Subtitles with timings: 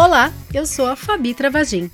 [0.00, 1.90] Olá, eu sou a Fabi Travagin.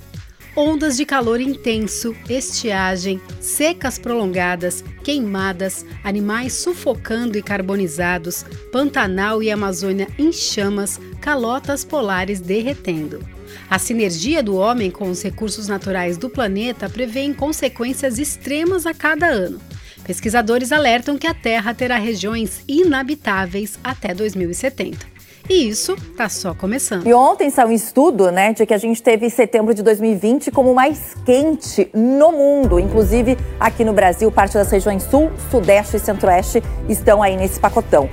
[0.59, 10.07] Ondas de calor intenso, estiagem, secas prolongadas, queimadas, animais sufocando e carbonizados, Pantanal e Amazônia
[10.17, 13.23] em chamas, calotas polares derretendo.
[13.69, 19.27] A sinergia do homem com os recursos naturais do planeta prevê consequências extremas a cada
[19.27, 19.61] ano.
[20.07, 25.16] Pesquisadores alertam que a Terra terá regiões inabitáveis até 2070.
[25.49, 27.07] E isso está só começando.
[27.07, 30.71] E ontem saiu um estudo, né, de que a gente teve setembro de 2020 como
[30.71, 32.79] o mais quente no mundo.
[32.79, 38.09] Inclusive, aqui no Brasil, parte das regiões sul, sudeste e centro-oeste estão aí nesse pacotão.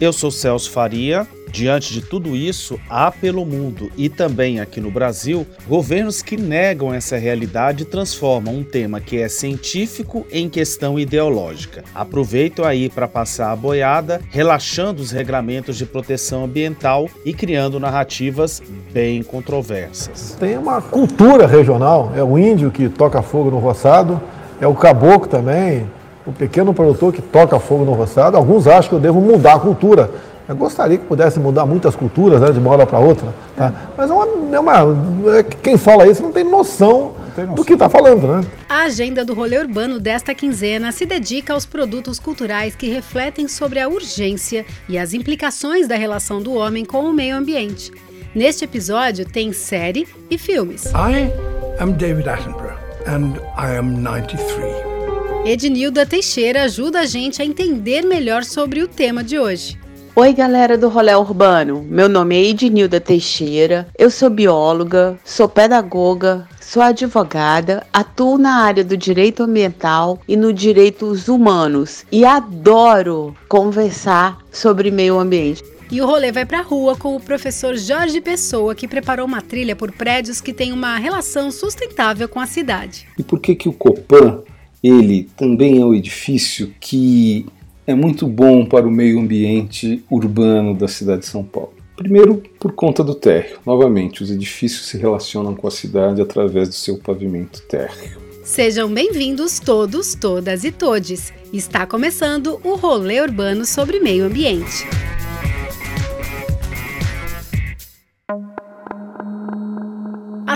[0.00, 4.90] Eu sou Celso Faria Diante de tudo isso, há pelo mundo e também aqui no
[4.90, 10.98] Brasil governos que negam essa realidade e transformam um tema que é científico em questão
[10.98, 11.84] ideológica.
[11.94, 18.62] Aproveito aí para passar a boiada, relaxando os regramentos de proteção ambiental e criando narrativas
[18.92, 20.36] bem controversas.
[20.38, 24.20] Tem uma cultura regional, é o índio que toca fogo no roçado,
[24.60, 25.86] é o caboclo também,
[26.26, 28.36] o pequeno produtor que toca fogo no roçado.
[28.36, 30.10] Alguns acham que eu devo mudar a cultura
[30.48, 33.34] eu gostaria que pudesse mudar muitas culturas né, de uma hora para outra.
[33.54, 33.70] Tá?
[33.94, 37.54] Mas é uma, é uma, é, quem fala isso não tem noção, não tem noção.
[37.54, 38.26] do que está falando.
[38.26, 38.44] Né?
[38.66, 43.78] A agenda do rolê urbano desta quinzena se dedica aos produtos culturais que refletem sobre
[43.78, 47.92] a urgência e as implicações da relação do homem com o meio ambiente.
[48.34, 50.86] Neste episódio tem série e filmes.
[50.86, 51.30] I
[51.78, 54.98] am David Attenborough and I am 93.
[55.44, 59.78] Ednilda Teixeira ajuda a gente a entender melhor sobre o tema de hoje.
[60.20, 61.86] Oi, galera do Rolê Urbano.
[61.88, 63.86] Meu nome é Ednilda Teixeira.
[63.96, 70.52] Eu sou bióloga, sou pedagoga, sou advogada, atuo na área do direito ambiental e no
[70.52, 75.62] direitos humanos e adoro conversar sobre meio ambiente.
[75.88, 79.40] E o rolê vai para a rua com o professor Jorge Pessoa, que preparou uma
[79.40, 83.06] trilha por prédios que têm uma relação sustentável com a cidade.
[83.16, 84.42] E por que que o Copan,
[84.82, 87.46] ele também é um edifício que
[87.88, 91.72] é muito bom para o meio ambiente urbano da cidade de São Paulo.
[91.96, 93.58] Primeiro, por conta do térreo.
[93.64, 98.18] Novamente, os edifícios se relacionam com a cidade através do seu pavimento térreo.
[98.44, 101.32] Sejam bem-vindos todos, todas e todes.
[101.50, 104.86] Está começando o rolê urbano sobre meio ambiente.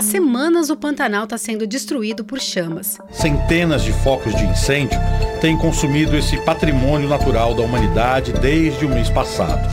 [0.03, 2.97] Semanas o Pantanal está sendo destruído por chamas.
[3.11, 4.99] Centenas de focos de incêndio
[5.41, 9.67] têm consumido esse patrimônio natural da humanidade desde o mês passado.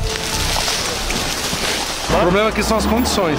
[2.08, 3.38] O problema aqui são as condições.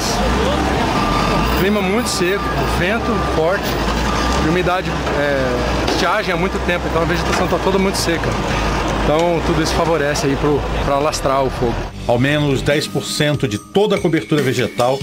[1.60, 2.44] Clima muito seco,
[2.80, 3.66] vento forte,
[4.50, 8.28] umidade, é, estiagem há muito tempo, então a vegetação está toda muito seca.
[9.04, 10.38] Então tudo isso favorece aí
[10.86, 11.76] para alastrar o fogo.
[12.08, 14.98] Ao menos 10% de toda a cobertura vegetal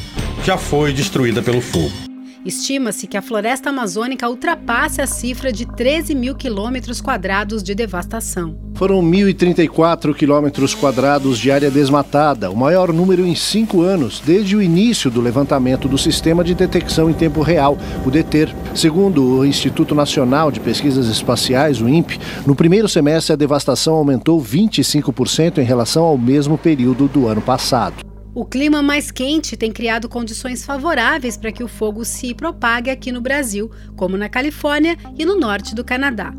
[0.44, 2.08] já foi destruída pelo fogo.
[2.44, 8.56] Estima-se que a floresta amazônica ultrapasse a cifra de 13 mil quilômetros quadrados de devastação.
[8.74, 14.62] Foram 1.034 quilômetros quadrados de área desmatada, o maior número em cinco anos, desde o
[14.62, 17.76] início do levantamento do Sistema de Detecção em Tempo Real,
[18.06, 18.54] o DETER.
[18.74, 24.40] Segundo o Instituto Nacional de Pesquisas Espaciais, o INPE, no primeiro semestre a devastação aumentou
[24.40, 28.07] 25% em relação ao mesmo período do ano passado.
[28.38, 33.10] O clima mais quente tem criado condições favoráveis para que o fogo se propague aqui
[33.10, 36.32] no Brasil, como na Califórnia e no norte do Canadá.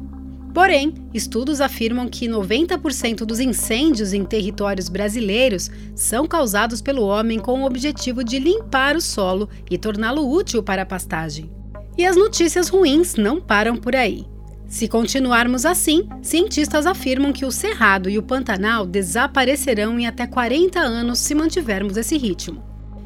[0.53, 7.63] Porém, estudos afirmam que 90% dos incêndios em territórios brasileiros são causados pelo homem com
[7.63, 11.51] o objetivo de limpar o solo e torná-lo útil para a pastagem.
[11.97, 14.25] E as notícias ruins não param por aí.
[14.69, 20.79] Se continuarmos assim, cientistas afirmam que o Cerrado e o Pantanal desaparecerão em até 40
[20.79, 22.63] anos se mantivermos esse ritmo.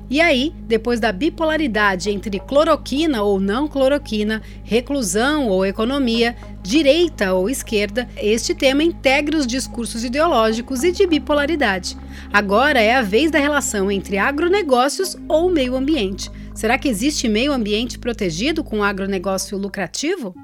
[0.10, 7.50] E aí, depois da bipolaridade entre cloroquina ou não cloroquina, reclusão ou economia, direita ou
[7.50, 11.98] esquerda, este tema integra os discursos ideológicos e de bipolaridade.
[12.32, 16.30] Agora é a vez da relação entre agronegócios ou meio ambiente.
[16.54, 20.36] Será que existe meio ambiente protegido com agronegócio lucrativo?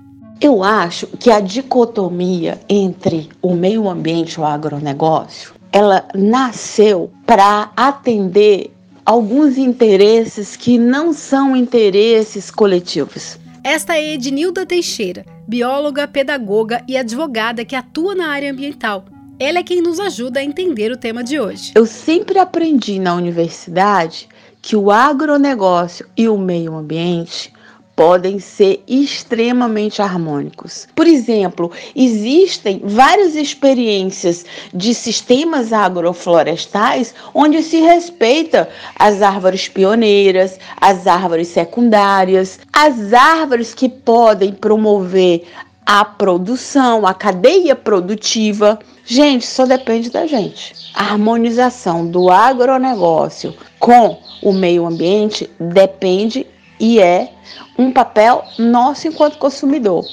[0.42, 7.74] Eu acho que a dicotomia entre o meio ambiente e o agronegócio, ela nasceu para
[7.76, 8.72] atender
[9.06, 13.38] alguns interesses que não são interesses coletivos.
[13.62, 19.04] Esta é Ednilda Teixeira, bióloga, pedagoga e advogada que atua na área ambiental.
[19.38, 21.74] Ela é quem nos ajuda a entender o tema de hoje.
[21.76, 24.30] Eu sempre aprendi na universidade
[24.62, 27.52] que o agronegócio e o meio ambiente
[28.00, 30.88] podem ser extremamente harmônicos.
[30.96, 41.08] Por exemplo, existem várias experiências de sistemas agroflorestais onde se respeita as árvores pioneiras, as
[41.08, 45.46] árvores secundárias, as árvores que podem promover
[45.86, 48.80] a produção, a cadeia produtiva.
[49.04, 50.74] Gente, só depende da gente.
[50.94, 56.48] A harmonização do agronegócio com o meio ambiente depende
[56.80, 57.34] e é
[57.78, 60.06] um papel nosso enquanto consumidor.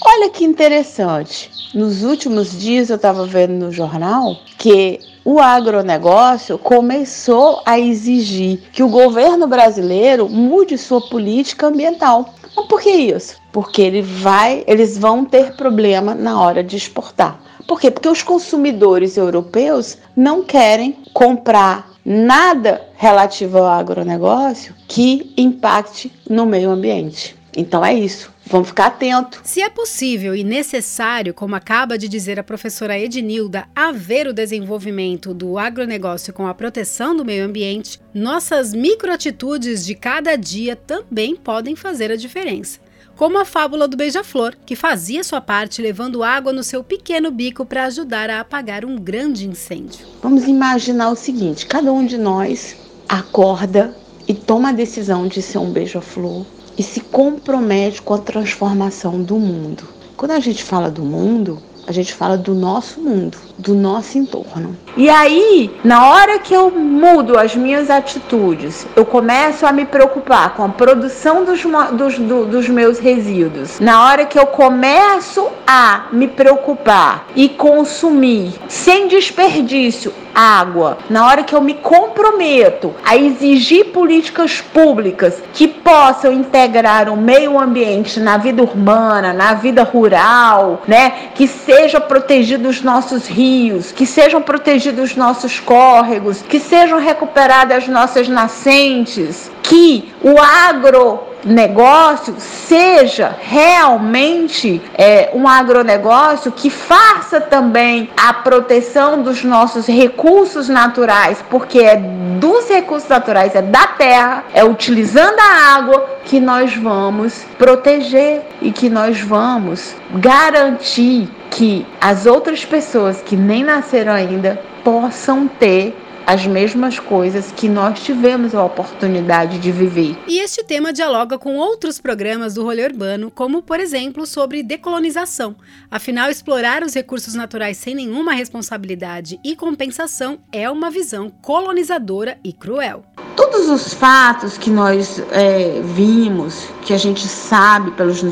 [0.00, 1.50] Olha que interessante.
[1.74, 8.82] Nos últimos dias eu estava vendo no jornal que o agronegócio começou a exigir que
[8.82, 12.34] o governo brasileiro mude sua política ambiental.
[12.56, 13.36] Mas por que isso?
[13.52, 17.38] Porque ele vai, eles vão ter problema na hora de exportar.
[17.66, 17.90] Por quê?
[17.90, 26.70] Porque os consumidores europeus não querem comprar nada relativo ao agronegócio que impacte no meio
[26.70, 27.36] ambiente.
[27.54, 28.32] Então é isso.
[28.46, 29.42] Vamos ficar atento.
[29.44, 35.34] Se é possível e necessário, como acaba de dizer a professora Ednilda, haver o desenvolvimento
[35.34, 41.76] do agronegócio com a proteção do meio ambiente, nossas microatitudes de cada dia também podem
[41.76, 42.87] fazer a diferença
[43.18, 47.66] como a fábula do beija-flor, que fazia sua parte levando água no seu pequeno bico
[47.66, 50.06] para ajudar a apagar um grande incêndio.
[50.22, 52.76] Vamos imaginar o seguinte: cada um de nós
[53.08, 53.92] acorda
[54.28, 56.46] e toma a decisão de ser um beija-flor
[56.78, 59.82] e se compromete com a transformação do mundo.
[60.16, 64.76] Quando a gente fala do mundo, a gente fala do nosso mundo, do nosso entorno.
[64.94, 70.54] E aí, na hora que eu mudo as minhas atitudes, eu começo a me preocupar
[70.54, 71.62] com a produção dos,
[71.92, 73.80] dos, do, dos meus resíduos.
[73.80, 81.42] Na hora que eu começo a me preocupar e consumir sem desperdício água, na hora
[81.42, 88.36] que eu me comprometo a exigir políticas públicas que possam integrar o meio ambiente na
[88.36, 95.10] vida urbana, na vida rural, né, que sejam protegidos os nossos rios, que sejam protegidos
[95.10, 104.80] os nossos córregos, que sejam recuperadas as nossas nascentes, que o agro negócio seja realmente
[104.94, 112.68] é, um agronegócio que faça também a proteção dos nossos recursos naturais, porque é dos
[112.68, 118.88] recursos naturais, é da terra, é utilizando a água que nós vamos proteger e que
[118.88, 125.96] nós vamos garantir que as outras pessoas que nem nasceram ainda possam ter
[126.28, 130.14] as mesmas coisas que nós tivemos a oportunidade de viver.
[130.28, 135.56] E este tema dialoga com outros programas do rolê urbano, como, por exemplo, sobre decolonização.
[135.90, 142.52] Afinal, explorar os recursos naturais sem nenhuma responsabilidade e compensação é uma visão colonizadora e
[142.52, 143.04] cruel.
[143.34, 148.22] Todos os fatos que nós é, vimos, que a gente sabe pelos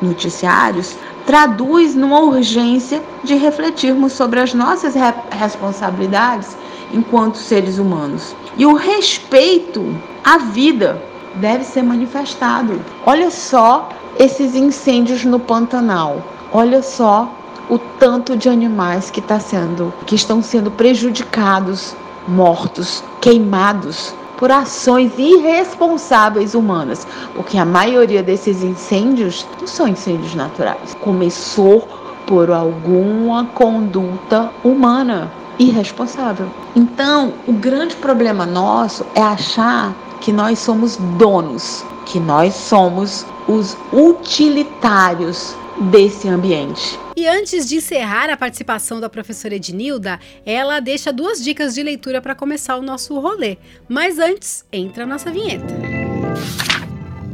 [0.00, 0.94] noticiários,
[1.26, 4.94] traduz numa urgência de refletirmos sobre as nossas
[5.32, 6.59] responsabilidades
[6.92, 8.34] enquanto seres humanos.
[8.56, 9.94] E o respeito
[10.24, 11.02] à vida
[11.36, 12.80] deve ser manifestado.
[13.06, 13.88] Olha só
[14.18, 16.22] esses incêndios no Pantanal.
[16.52, 17.32] Olha só
[17.68, 21.94] o tanto de animais que, tá sendo, que estão sendo prejudicados,
[22.26, 30.96] mortos, queimados por ações irresponsáveis humanas, porque a maioria desses incêndios não são incêndios naturais.
[31.00, 31.86] Começou
[32.26, 35.30] por alguma conduta humana
[35.60, 36.50] irresponsável.
[36.74, 43.76] Então, o grande problema nosso é achar que nós somos donos, que nós somos os
[43.92, 45.54] utilitários
[45.92, 46.98] desse ambiente.
[47.16, 52.20] E antes de encerrar a participação da professora Ednilda, ela deixa duas dicas de leitura
[52.20, 53.58] para começar o nosso rolê.
[53.88, 55.74] Mas antes, entra a nossa vinheta.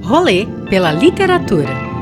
[0.02, 1.95] Rolê pela literatura.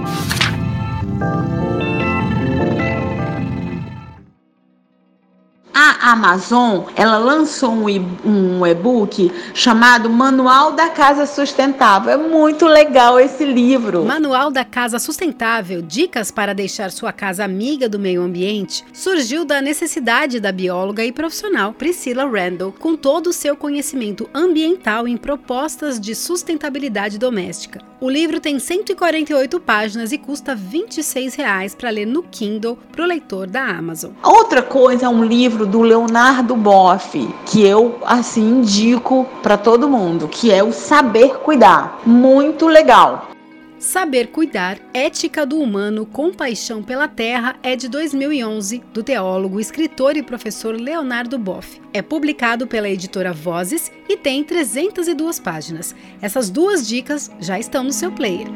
[6.04, 12.12] A Amazon, ela lançou um e-book chamado Manual da Casa Sustentável.
[12.12, 14.04] É muito legal esse livro.
[14.04, 19.62] Manual da Casa Sustentável: Dicas para deixar sua casa amiga do meio ambiente, surgiu da
[19.62, 25.98] necessidade da bióloga e profissional Priscilla Randall, com todo o seu conhecimento ambiental em propostas
[25.98, 27.80] de sustentabilidade doméstica.
[27.98, 31.36] O livro tem 148 páginas e custa R$ 26
[31.78, 34.10] para ler no Kindle para o leitor da Amazon.
[34.22, 40.26] Outra coisa é um livro do Leonardo Boff, que eu assim indico para todo mundo,
[40.26, 42.00] que é o Saber Cuidar.
[42.04, 43.30] Muito legal.
[43.78, 50.22] Saber Cuidar, Ética do Humano, Compaixão pela Terra é de 2011, do teólogo, escritor e
[50.22, 51.80] professor Leonardo Boff.
[51.92, 55.94] É publicado pela editora Vozes e tem 302 páginas.
[56.20, 58.48] Essas duas dicas já estão no seu player.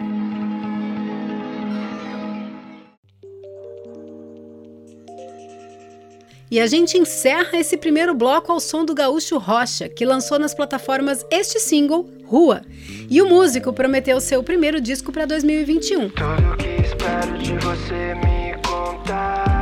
[6.51, 10.55] E a gente encerra esse primeiro bloco ao som do Gaúcho Rocha, que lançou nas
[10.55, 12.63] plataformas este single, Rua.
[13.11, 16.11] E o músico prometeu seu primeiro disco para 2021.
[16.11, 19.58] Tudo que espero de você me contar.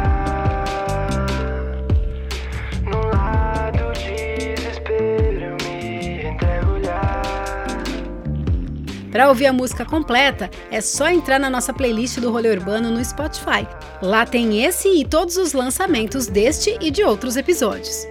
[9.16, 13.02] Para ouvir a música completa, é só entrar na nossa playlist do Rolê Urbano no
[13.02, 13.66] Spotify.
[14.02, 18.06] Lá tem esse e todos os lançamentos deste e de outros episódios.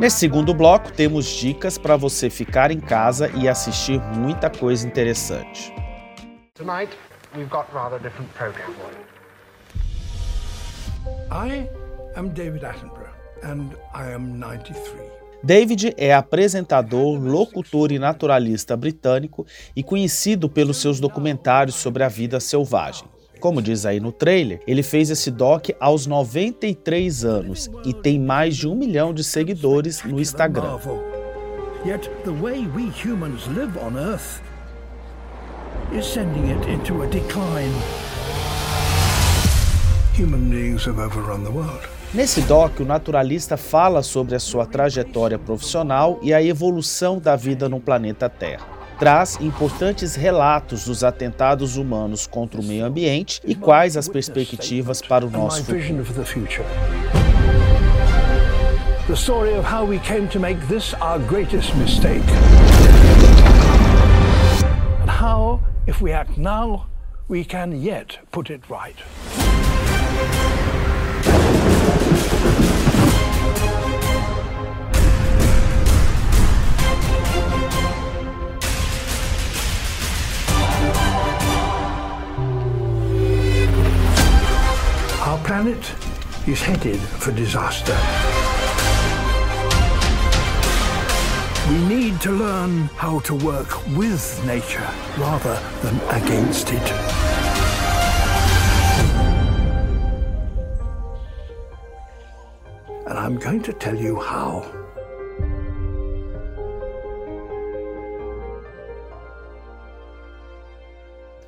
[0.00, 5.72] Nesse segundo bloco, temos dicas para você ficar em casa e assistir muita coisa interessante.
[6.54, 6.90] Tonight,
[7.36, 9.04] we've got rather different program for you.
[11.30, 11.68] I
[12.16, 15.21] am David Attenborough and I am 93.
[15.42, 19.44] David é apresentador, locutor e naturalista britânico
[19.74, 23.08] e conhecido pelos seus documentários sobre a vida selvagem.
[23.40, 28.56] Como diz aí no trailer, ele fez esse doc aos 93 anos e tem mais
[28.56, 30.78] de um milhão de seguidores no Instagram.
[40.14, 41.91] Human beings have overrun the world.
[42.14, 47.70] Nesse doc, o naturalista fala sobre a sua trajetória profissional e a evolução da vida
[47.70, 48.66] no planeta Terra.
[48.98, 55.24] Traz importantes relatos dos atentados humanos contra o meio ambiente e quais as perspectivas para
[55.24, 56.04] o nosso futuro.
[59.06, 62.22] The story of how we came to make this our greatest mistake.
[65.00, 66.88] And how, if we act now,
[67.26, 68.96] we can yet put it right.
[85.44, 85.94] Planet
[86.46, 87.96] is headed for disaster.
[91.70, 97.32] We need to learn how to work with nature rather than against it.
[103.12, 104.64] and I'm going to tell you how.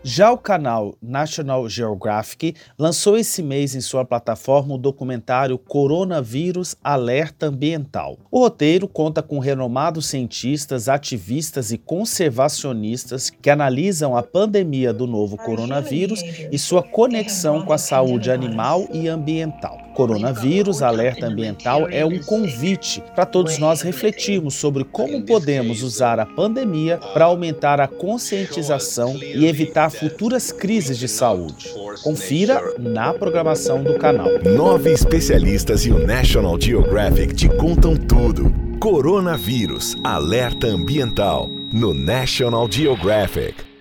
[0.06, 7.46] Já o canal National Geographic lançou esse mês em sua plataforma o documentário Coronavírus Alerta
[7.46, 8.18] Ambiental.
[8.30, 15.38] O roteiro conta com renomados cientistas, ativistas e conservacionistas que analisam a pandemia do novo
[15.38, 16.20] coronavírus
[16.52, 19.78] e sua conexão com a saúde animal e ambiental.
[19.94, 26.26] Coronavírus Alerta Ambiental é um convite para todos nós refletirmos sobre como podemos usar a
[26.26, 31.72] pandemia para aumentar a conscientização e evitar futuras crises de saúde.
[32.02, 34.28] Confira na programação do canal.
[34.44, 38.52] Nove especialistas e o National Geographic te contam tudo.
[38.80, 43.73] Coronavírus Alerta Ambiental no National Geographic.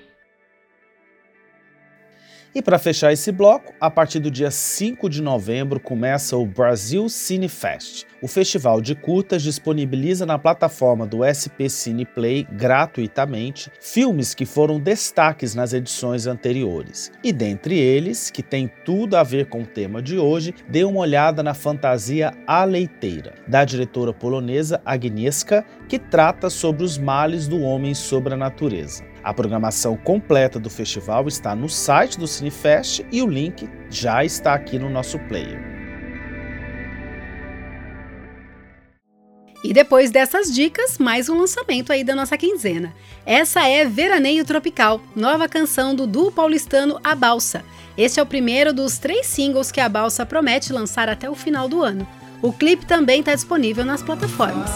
[2.55, 7.09] E para fechar esse bloco, a partir do dia 5 de novembro começa o Brasil
[7.09, 8.05] Cine Fest.
[8.21, 14.79] O festival de curtas disponibiliza na plataforma do SP Cine Play gratuitamente filmes que foram
[14.79, 17.11] destaques nas edições anteriores.
[17.23, 20.99] E dentre eles, que tem tudo a ver com o tema de hoje, dê uma
[20.99, 27.61] olhada na fantasia A Leiteira, da diretora polonesa Agnieszka, que trata sobre os males do
[27.61, 29.12] homem sobre a natureza.
[29.23, 34.53] A programação completa do festival está no site do Cinefest e o link já está
[34.53, 35.61] aqui no nosso player.
[39.63, 42.93] E depois dessas dicas, mais um lançamento aí da nossa quinzena.
[43.25, 47.63] Essa é Veraneio Tropical, nova canção do duo paulistano A Balsa.
[47.97, 51.69] Este é o primeiro dos três singles que a Balsa promete lançar até o final
[51.69, 52.05] do ano.
[52.41, 54.69] O clipe também está disponível nas plataformas.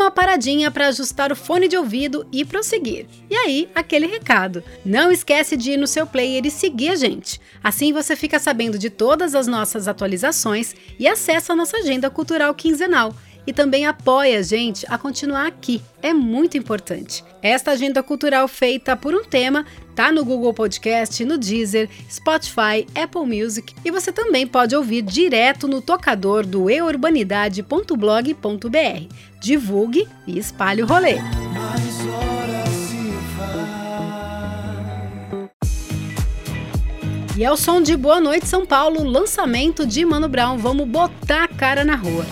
[0.00, 3.06] Uma paradinha para ajustar o fone de ouvido e prosseguir.
[3.28, 4.62] E aí, aquele recado.
[4.84, 7.40] Não esquece de ir no seu player e seguir a gente.
[7.62, 12.54] Assim você fica sabendo de todas as nossas atualizações e acessa a nossa agenda cultural
[12.54, 13.14] quinzenal.
[13.50, 15.82] E também apoie a gente a continuar aqui.
[16.00, 17.24] É muito importante.
[17.42, 23.26] Esta agenda cultural feita por um tema tá no Google Podcast, no Deezer, Spotify, Apple
[23.26, 29.14] Music e você também pode ouvir direto no tocador do eurbanidade.blog.br.
[29.40, 31.16] Divulgue e espalhe o rolê.
[37.36, 40.56] E é o som de Boa Noite São Paulo, lançamento de Mano Brown.
[40.56, 42.24] Vamos botar a cara na rua.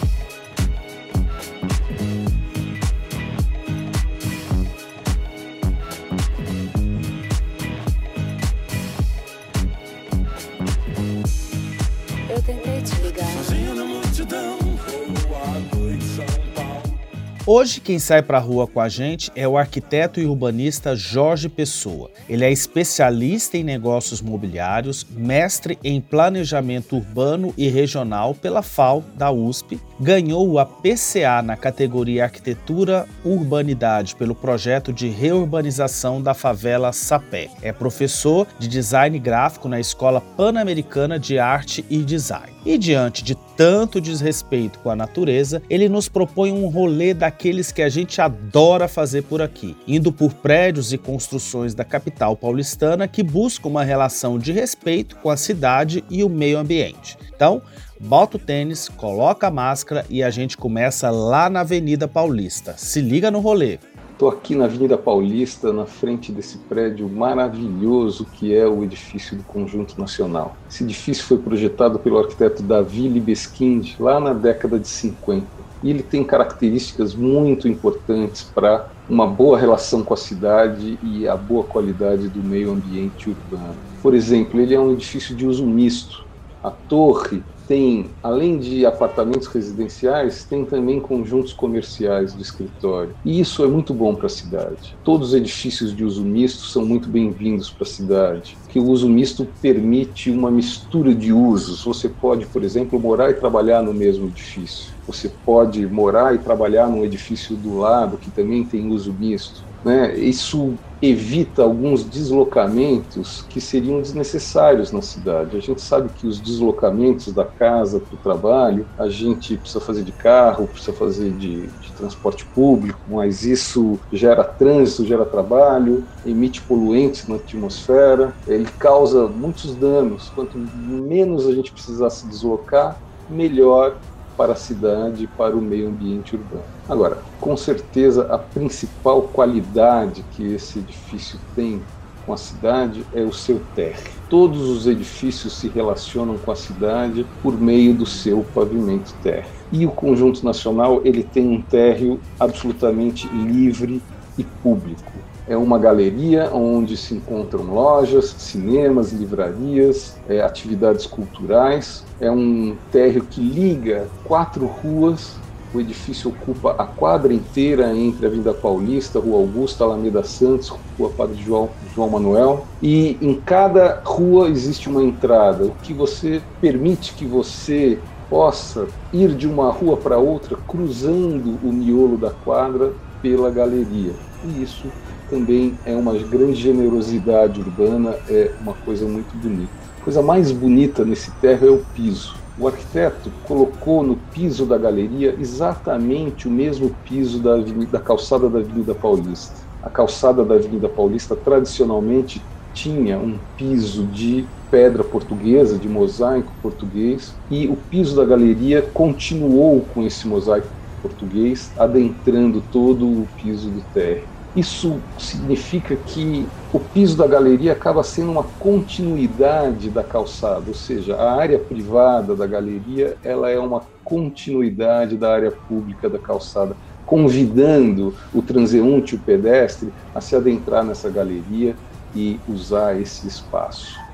[17.50, 21.48] Hoje, quem sai para a rua com a gente é o arquiteto e urbanista Jorge
[21.48, 22.10] Pessoa.
[22.28, 29.30] Ele é especialista em negócios mobiliários, mestre em planejamento urbano e regional pela FAO da
[29.30, 37.48] USP, ganhou a PCA na categoria Arquitetura Urbanidade pelo projeto de reurbanização da favela Sapé.
[37.62, 42.52] É professor de design gráfico na Escola Pan-Americana de Arte e Design.
[42.66, 47.82] E diante de tanto desrespeito com a natureza, ele nos propõe um rolê daqueles que
[47.82, 53.20] a gente adora fazer por aqui, indo por prédios e construções da capital paulistana que
[53.20, 57.18] buscam uma relação de respeito com a cidade e o meio ambiente.
[57.34, 57.60] Então,
[57.98, 62.76] bota o tênis, coloca a máscara e a gente começa lá na Avenida Paulista.
[62.76, 63.80] Se liga no rolê.
[64.18, 69.44] Estou aqui na Avenida Paulista, na frente desse prédio maravilhoso que é o edifício do
[69.44, 70.56] Conjunto Nacional.
[70.68, 75.48] Esse edifício foi projetado pelo arquiteto Davi Libeskind lá na década de 50.
[75.80, 81.36] E ele tem características muito importantes para uma boa relação com a cidade e a
[81.36, 83.78] boa qualidade do meio ambiente urbano.
[84.02, 86.16] Por exemplo, ele é um edifício de uso misto.
[86.60, 93.14] A torre tem, além de apartamentos residenciais, tem também conjuntos comerciais de escritório.
[93.22, 94.96] E isso é muito bom para a cidade.
[95.04, 99.06] Todos os edifícios de uso misto são muito bem-vindos para a cidade, que o uso
[99.06, 101.84] misto permite uma mistura de usos.
[101.84, 104.96] Você pode, por exemplo, morar e trabalhar no mesmo edifício.
[105.06, 109.67] Você pode morar e trabalhar num edifício do lado que também tem uso misto.
[109.84, 110.18] Né?
[110.18, 115.56] Isso evita alguns deslocamentos que seriam desnecessários na cidade.
[115.56, 120.02] A gente sabe que os deslocamentos da casa para o trabalho, a gente precisa fazer
[120.02, 126.66] de carro, precisa fazer de, de transporte público, mas isso gera trânsito, gera trabalho, emite
[126.66, 130.28] poluentes na atmosfera, ele causa muitos danos.
[130.28, 134.00] Quanto menos a gente precisar se deslocar, melhor
[134.38, 136.62] para a cidade para o meio ambiente urbano.
[136.88, 141.82] Agora, com certeza, a principal qualidade que esse edifício tem
[142.24, 144.12] com a cidade é o seu térreo.
[144.28, 149.50] Todos os edifícios se relacionam com a cidade por meio do seu pavimento térreo.
[149.72, 154.02] E o conjunto nacional ele tem um térreo absolutamente livre
[154.38, 155.12] e público.
[155.48, 162.04] É uma galeria onde se encontram lojas, cinemas, livrarias, é, atividades culturais.
[162.20, 165.36] É um térreo que liga quatro ruas.
[165.72, 171.10] O edifício ocupa a quadra inteira entre a Avenida Paulista, Rua Augusta, Alameda Santos, Rua
[171.10, 172.66] Padre João, João Manuel.
[172.82, 177.98] E em cada rua existe uma entrada, o que você permite que você
[178.28, 184.12] possa ir de uma rua para outra cruzando o miolo da quadra pela galeria.
[184.44, 184.86] E isso
[185.28, 189.72] também é uma grande generosidade urbana, é uma coisa muito bonita.
[190.00, 192.36] A coisa mais bonita nesse terra é o piso.
[192.58, 198.48] O arquiteto colocou no piso da galeria exatamente o mesmo piso da, avenida, da calçada
[198.48, 199.54] da Avenida Paulista.
[199.82, 207.34] A calçada da Avenida Paulista tradicionalmente tinha um piso de pedra portuguesa, de mosaico português,
[207.50, 213.82] e o piso da galeria continuou com esse mosaico português, adentrando todo o piso do
[213.82, 214.28] térreo.
[214.54, 221.16] Isso significa que o piso da galeria acaba sendo uma continuidade da calçada, ou seja,
[221.16, 228.14] a área privada da galeria ela é uma continuidade da área pública da calçada, convidando
[228.32, 231.76] o transeunte, o pedestre, a se adentrar nessa galeria
[232.14, 234.07] e usar esse espaço.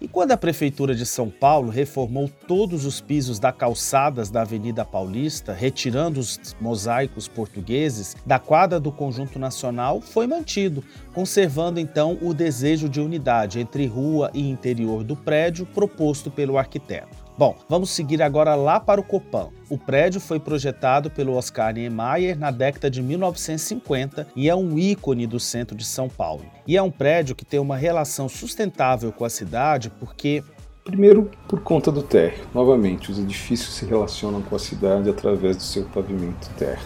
[0.00, 4.84] E quando a Prefeitura de São Paulo reformou todos os pisos da calçadas da Avenida
[4.84, 12.32] Paulista, retirando os mosaicos portugueses da quadra do Conjunto Nacional, foi mantido, conservando então o
[12.32, 17.27] desejo de unidade entre rua e interior do prédio proposto pelo arquiteto.
[17.38, 19.50] Bom, vamos seguir agora lá para o Copan.
[19.70, 25.24] O prédio foi projetado pelo Oscar Niemeyer na década de 1950 e é um ícone
[25.24, 26.42] do centro de São Paulo.
[26.66, 30.42] E é um prédio que tem uma relação sustentável com a cidade porque
[30.82, 32.44] Primeiro, por conta do térreo.
[32.52, 36.82] Novamente, os edifícios se relacionam com a cidade através do seu pavimento térreo.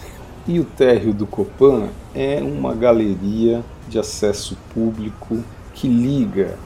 [0.47, 6.59] E o térreo do Copan é uma galeria de acesso público que liga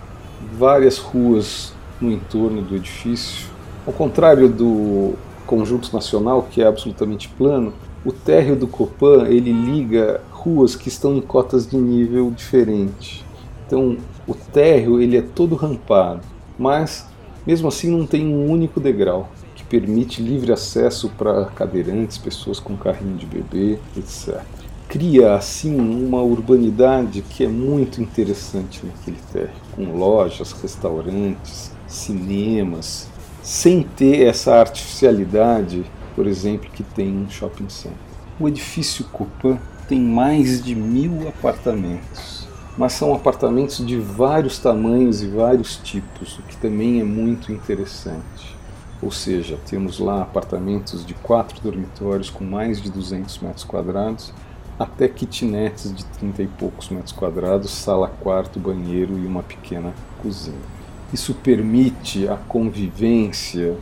[0.51, 1.71] várias ruas
[2.01, 3.55] no entorno do edifício.
[3.87, 5.13] Ao contrário do
[5.45, 7.71] conjunto nacional, que é absolutamente plano,
[8.03, 13.25] o térreo do Copan ele liga ruas que estão em cotas de nível diferente.
[13.65, 13.95] Então,
[14.27, 16.19] o térreo ele é todo rampado,
[16.59, 17.07] mas
[17.45, 22.75] mesmo assim não tem um único degrau que permite livre acesso para cadeirantes, pessoas com
[22.75, 24.41] carrinho de bebê, etc.
[24.89, 33.07] Cria assim uma urbanidade que é muito interessante naquele térreo, com lojas, restaurantes, cinemas,
[33.47, 37.97] sem ter essa artificialidade, por exemplo, que tem um shopping center.
[38.37, 39.57] O edifício Copan
[39.87, 42.45] tem mais de mil apartamentos,
[42.77, 48.53] mas são apartamentos de vários tamanhos e vários tipos, o que também é muito interessante.
[49.01, 54.33] Ou seja, temos lá apartamentos de quatro dormitórios com mais de 200 metros quadrados,
[54.77, 60.76] até kitnets de 30 e poucos metros quadrados, sala, quarto, banheiro e uma pequena cozinha.
[61.13, 63.77] Isso permite a convivência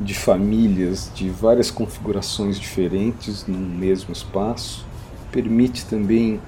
[0.00, 4.86] de famílias de várias configurações diferentes num mesmo espaço,
[5.32, 6.40] permite também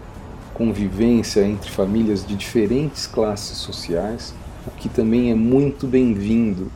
[0.55, 4.35] convivência entre famílias de diferentes classes sociais,
[4.67, 6.71] o que também é muito bem-vindo,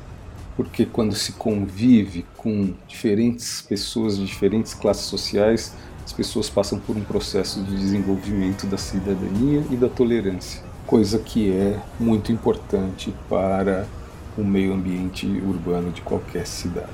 [0.57, 6.97] porque quando se convive com diferentes pessoas de diferentes classes sociais, as pessoas passam por
[6.97, 13.87] um processo de desenvolvimento da cidadania e da tolerância, coisa que é muito importante para
[14.37, 16.93] o meio ambiente urbano de qualquer cidade.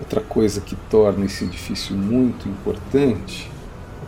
[0.00, 3.50] Outra coisa que torna esse edifício muito importante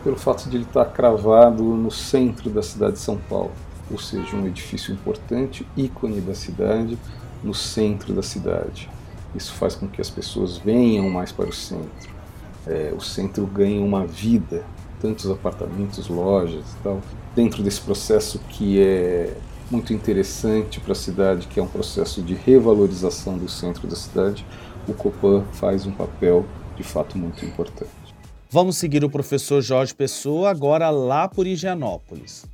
[0.03, 3.51] pelo fato de ele estar cravado no centro da cidade de São Paulo,
[3.89, 6.97] ou seja, um edifício importante, ícone da cidade,
[7.43, 8.89] no centro da cidade.
[9.33, 12.13] Isso faz com que as pessoas venham mais para o centro.
[12.67, 14.63] É, o centro ganha uma vida,
[15.01, 17.01] tantos apartamentos, lojas e tal,
[17.35, 19.35] dentro desse processo que é
[19.69, 24.45] muito interessante para a cidade, que é um processo de revalorização do centro da cidade,
[24.87, 26.45] o Copan faz um papel
[26.77, 27.89] de fato muito importante.
[28.49, 32.45] Vamos seguir o professor Jorge Pessoa agora lá por Higienópolis.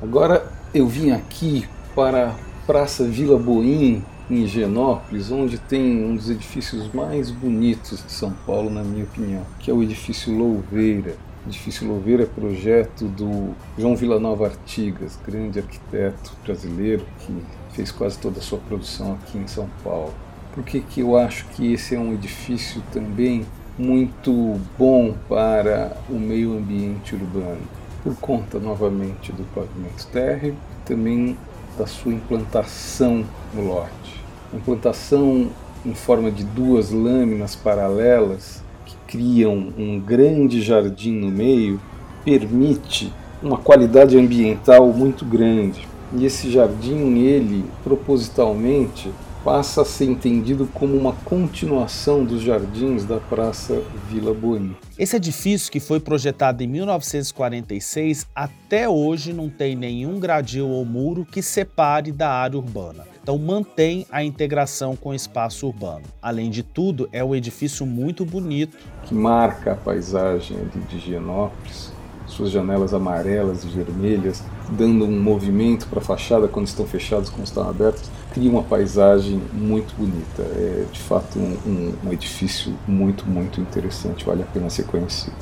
[0.00, 2.34] Agora eu vim aqui para a
[2.66, 8.70] Praça Vila Boim, em Higienópolis, onde tem um dos edifícios mais bonitos de São Paulo,
[8.70, 11.16] na minha opinião, que é o edifício Louveira.
[11.44, 17.36] O edifício Louveira é projeto do João Villanova Artigas, grande arquiteto brasileiro que
[17.74, 20.14] fez quase toda a sua produção aqui em São Paulo.
[20.54, 23.44] Por que, que eu acho que esse é um edifício também
[23.78, 27.60] muito bom para o meio ambiente urbano,
[28.02, 31.36] por conta novamente do pavimento térreo, também
[31.76, 34.24] da sua implantação no lote.
[34.54, 35.50] Implantação
[35.84, 38.63] em forma de duas lâminas paralelas
[39.06, 41.80] criam um grande jardim no meio
[42.24, 43.12] permite
[43.42, 45.86] uma qualidade ambiental muito grande.
[46.16, 49.10] E esse jardim, ele propositalmente
[49.44, 54.74] passa a ser entendido como uma continuação dos jardins da Praça Vila Boim.
[54.98, 61.26] Esse edifício, que foi projetado em 1946, até hoje não tem nenhum gradil ou muro
[61.30, 63.13] que separe da área urbana.
[63.24, 66.04] Então mantém a integração com o espaço urbano.
[66.20, 68.76] Além de tudo, é um edifício muito bonito.
[69.04, 71.90] Que marca a paisagem de Higienópolis
[72.26, 77.46] suas janelas amarelas e vermelhas, dando um movimento para a fachada quando estão fechadas, quando
[77.46, 80.42] estão abertas, cria uma paisagem muito bonita.
[80.42, 85.36] É de fato um, um, um edifício muito, muito interessante, vale a pena ser conhecido.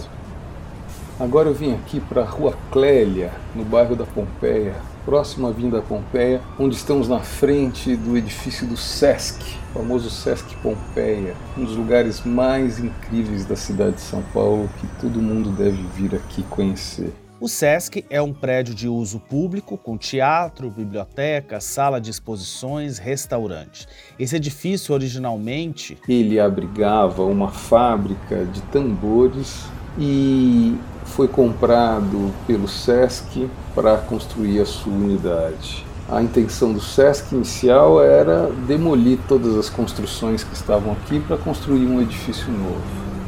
[1.18, 5.80] Agora eu vim aqui para a Rua Clélia, no bairro da Pompeia, próximo à Vinda
[5.80, 11.76] Pompeia, onde estamos na frente do edifício do Sesc, o famoso Sesc Pompeia, um dos
[11.76, 17.12] lugares mais incríveis da cidade de São Paulo que todo mundo deve vir aqui conhecer.
[17.42, 23.88] O SESC é um prédio de uso público com teatro, biblioteca, sala de exposições, restaurante.
[24.16, 29.64] Esse edifício originalmente ele abrigava uma fábrica de tambores
[29.98, 35.84] e foi comprado pelo SESC para construir a sua unidade.
[36.08, 41.86] A intenção do SESC inicial era demolir todas as construções que estavam aqui para construir
[41.86, 42.82] um edifício novo.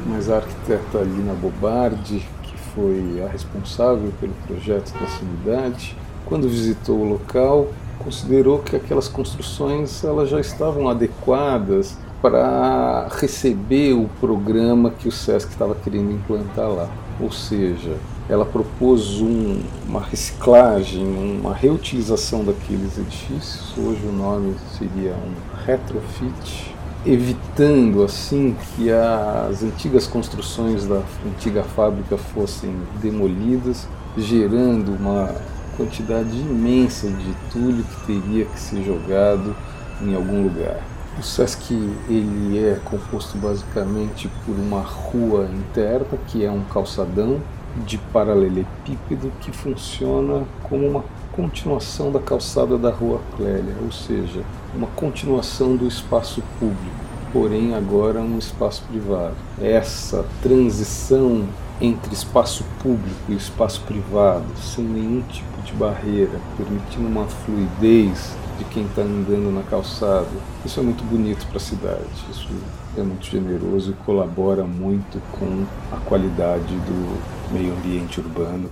[0.07, 5.96] Mas a arquiteta Lina Bobardi, que foi a responsável pelo projeto dessa unidade,
[6.27, 14.09] quando visitou o local, considerou que aquelas construções elas já estavam adequadas para receber o
[14.19, 16.89] programa que o SESC estava querendo implantar lá.
[17.21, 17.99] Ou seja,
[18.31, 23.77] ela propôs um, uma reciclagem, uma reutilização daqueles edifícios.
[23.77, 32.17] Hoje o nome seria um retrofit, evitando assim que as antigas construções da antiga fábrica
[32.17, 35.29] fossem demolidas, gerando uma
[35.77, 39.55] quantidade imensa de entulho que teria que ser jogado
[40.01, 40.94] em algum lugar.
[41.18, 41.72] O Sesc
[42.09, 47.40] ele é composto basicamente por uma rua interna, que é um calçadão
[47.87, 54.42] de paralelepípedo que funciona como uma continuação da calçada da Rua Clélia, ou seja,
[54.74, 56.96] uma continuação do espaço público,
[57.33, 59.37] porém agora um espaço privado.
[59.61, 61.44] Essa transição
[61.81, 68.64] entre espaço público e espaço privado, sem nenhum tipo de barreira, permitindo uma fluidez de
[68.67, 70.29] quem está andando na calçada.
[70.64, 72.49] Isso é muito bonito para a cidade, isso
[72.97, 78.71] é muito generoso e colabora muito com a qualidade do meio ambiente urbano.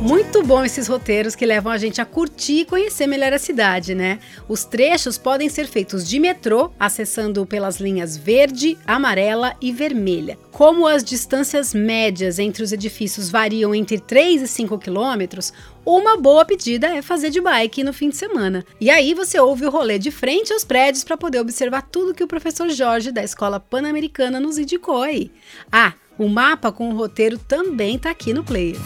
[0.00, 3.94] Muito bom esses roteiros que levam a gente a curtir e conhecer melhor a cidade,
[3.94, 4.18] né?
[4.48, 10.38] Os trechos podem ser feitos de metrô, acessando pelas linhas verde, amarela e vermelha.
[10.50, 15.52] Como as distâncias médias entre os edifícios variam entre 3 e 5 quilômetros,
[15.84, 18.64] uma boa pedida é fazer de bike no fim de semana.
[18.80, 22.24] E aí você ouve o rolê de frente aos prédios para poder observar tudo que
[22.24, 25.30] o professor Jorge da Escola Pan-Americana nos indicou aí.
[25.70, 28.76] Ah, o mapa com o roteiro também está aqui no player.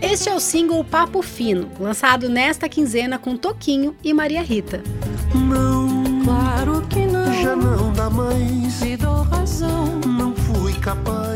[0.00, 4.82] Este é o single Papo Fino, lançado nesta quinzena com Toquinho e Maria Rita.
[5.34, 8.80] Não, claro que não, já não dá mais.
[8.80, 11.27] Me dou razão, não fui capaz.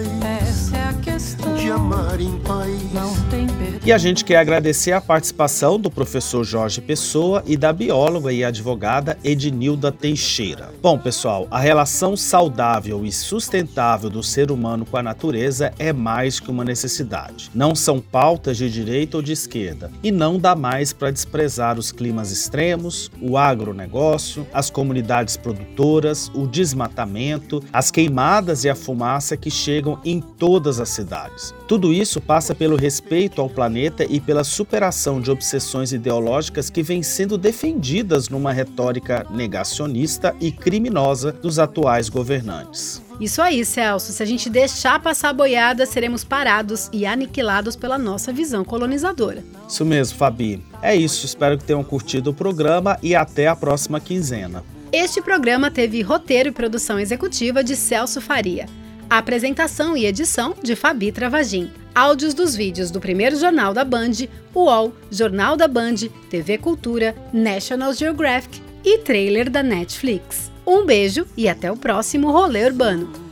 [1.62, 2.92] De amar em paz.
[2.92, 3.46] Não tem
[3.84, 8.44] e a gente quer agradecer a participação do professor Jorge Pessoa e da bióloga e
[8.44, 10.70] advogada Ednilda Teixeira.
[10.80, 16.38] Bom, pessoal, a relação saudável e sustentável do ser humano com a natureza é mais
[16.38, 17.50] que uma necessidade.
[17.52, 19.90] Não são pautas de direita ou de esquerda.
[20.00, 26.46] E não dá mais para desprezar os climas extremos, o agronegócio, as comunidades produtoras, o
[26.46, 31.52] desmatamento, as queimadas e a fumaça que chegam em todas as cidades.
[31.72, 37.02] Tudo isso passa pelo respeito ao planeta e pela superação de obsessões ideológicas que vêm
[37.02, 43.02] sendo defendidas numa retórica negacionista e criminosa dos atuais governantes.
[43.18, 44.12] Isso aí, Celso.
[44.12, 49.42] Se a gente deixar passar a boiada, seremos parados e aniquilados pela nossa visão colonizadora.
[49.66, 50.62] Isso mesmo, Fabi.
[50.82, 51.24] É isso.
[51.24, 54.62] Espero que tenham curtido o programa e até a próxima quinzena.
[54.92, 58.66] Este programa teve roteiro e produção executiva de Celso Faria.
[59.12, 64.26] A apresentação e edição de Fabi Travagin áudios dos vídeos do primeiro jornal da Band,
[64.54, 65.96] UOL, Jornal da Band,
[66.30, 70.50] TV Cultura, National Geographic e trailer da Netflix.
[70.66, 73.31] Um beijo e até o próximo rolê urbano.